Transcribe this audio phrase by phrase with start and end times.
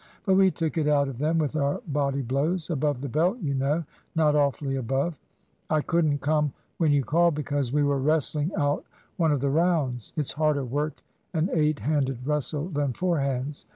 [0.25, 3.53] But we took it out of them with our body blows above the belt, you
[3.53, 3.83] know
[4.15, 5.19] not awfully above.
[5.69, 8.83] I couldn't come when you called, because we were wrestling out
[9.17, 10.11] one of the rounds.
[10.15, 11.03] It's harder work
[11.35, 13.67] an eight handed wrestle than four hands.